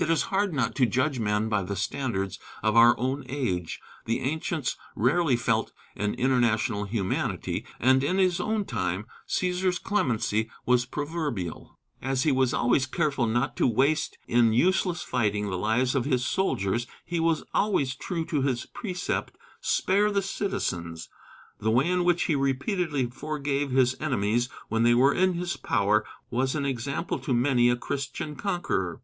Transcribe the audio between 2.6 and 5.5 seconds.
of our own age. The ancients rarely